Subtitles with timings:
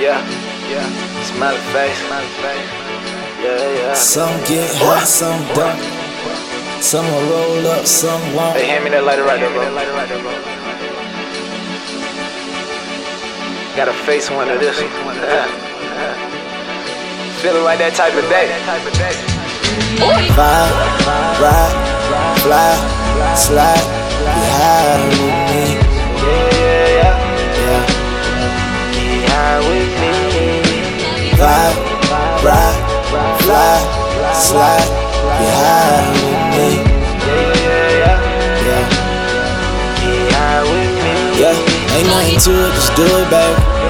[0.00, 0.16] Yeah,
[0.72, 0.88] yeah.
[1.28, 2.72] Smiley face, smiley face.
[3.44, 3.92] Yeah, yeah.
[3.92, 5.76] Some get hot, some don't.
[6.80, 8.56] Some will roll up, some won't.
[8.56, 9.60] Hey, hand me that lighter right there, bro.
[13.76, 15.20] Got a face one of this one.
[17.44, 18.48] Feeling like that type of day.
[20.32, 20.80] Vibe,
[21.44, 21.76] ride,
[22.40, 22.72] fly,
[23.36, 23.99] slide,
[35.48, 36.68] high with me.
[37.26, 37.64] Yeah,
[38.00, 38.18] yeah,
[38.66, 38.84] Yeah.
[40.00, 41.12] Get high with me.
[41.40, 43.80] Yeah, ain't nothing to it, just do it, baby.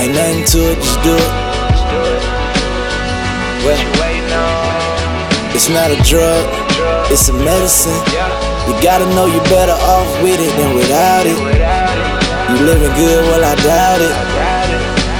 [0.00, 1.30] Ain't nothing to it, just do it.
[3.64, 3.80] Well,
[5.54, 6.48] it's not a drug,
[7.12, 8.00] it's a medicine.
[8.66, 11.36] You gotta know you're better off with it than without it.
[12.48, 14.14] You living good, well, I doubt it.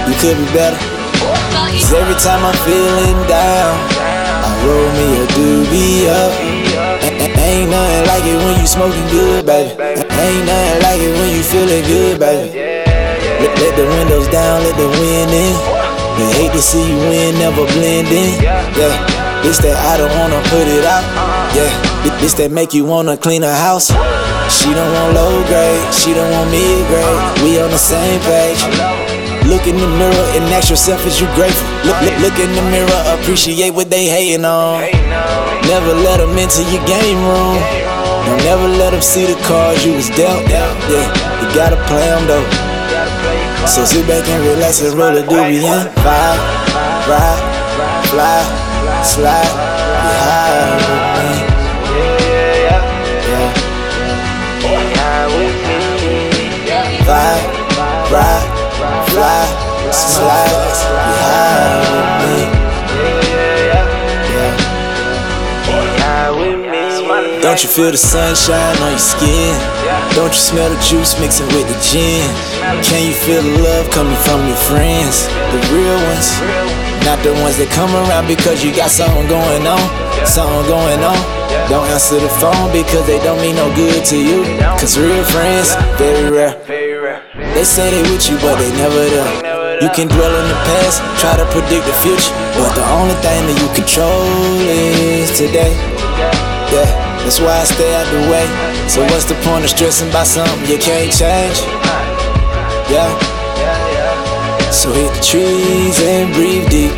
[0.08, 0.89] You could be better.
[1.90, 6.30] Cause every time I'm feeling down, I roll me a doobie up.
[7.34, 9.74] Ain't nothing like it when you smoking good, baby.
[9.74, 12.54] Ain't nothing like it when you feeling good, baby.
[13.42, 15.54] Let, let the windows down, let the wind in.
[16.14, 18.38] They hate to see you win, never blend in.
[18.38, 18.94] Yeah,
[19.42, 21.02] this that I don't wanna put it out.
[21.58, 21.74] Yeah,
[22.06, 23.90] thi- this that make you wanna clean a house.
[24.46, 27.18] She don't want low grade, she don't want mid grade.
[27.42, 28.62] We on the same page.
[29.50, 31.66] Look in the mirror and ask yourself, is you grateful?
[31.82, 34.86] Look, look, look in the mirror, appreciate what they hating on.
[35.66, 37.58] Never let them into your game room.
[38.30, 40.46] Don't never let them see the cards you was dealt.
[40.46, 40.70] Yeah,
[41.42, 42.46] you gotta play them though.
[43.66, 45.82] So sit back and relax and roll a doobie in.
[45.98, 46.40] Vibe,
[47.10, 47.42] ride,
[48.06, 49.50] fly, slide,
[49.98, 51.09] get high
[67.50, 69.58] Don't you feel the sunshine on your skin?
[70.14, 72.22] Don't you smell the juice mixing with the gin?
[72.86, 75.26] Can you feel the love coming from your friends?
[75.50, 76.30] The real ones,
[77.02, 79.82] not the ones that come around because you got something going on.
[80.22, 81.18] Something going on.
[81.66, 84.46] Don't answer the phone because they don't mean no good to you.
[84.78, 86.54] Cause real friends, very rare.
[87.34, 89.82] They say they with you, but they never there.
[89.82, 92.30] You can dwell in the past, try to predict the future.
[92.54, 94.22] But the only thing that you control
[94.70, 95.74] is today.
[96.70, 98.46] Yeah, that's why I stay out the way.
[98.88, 101.58] So what's the point of stressing about something you can't change?
[102.90, 103.10] Yeah,
[104.70, 106.92] so hit the trees and breathe deep.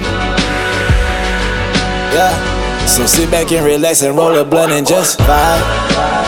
[2.15, 5.63] Yeah, so sit back and relax and roll a blunt and just vibe,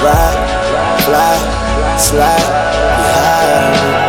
[0.04, 0.38] ride,
[1.04, 2.41] fly, slide,
[3.00, 4.03] high.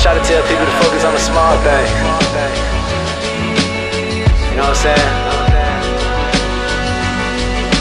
[0.00, 1.92] Try to tell people to focus on the small things.
[4.48, 5.12] You know what I'm saying?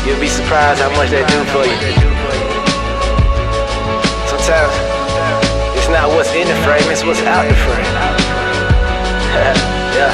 [0.05, 1.79] You'll be surprised how much they do for you.
[4.27, 4.75] Sometimes
[5.79, 7.87] it's not what's in the frame, it's what's out the frame.
[9.95, 10.11] yeah.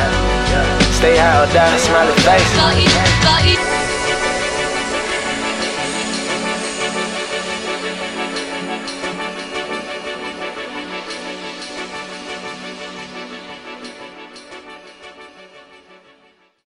[0.93, 3.04] Stay high or die, smiley face.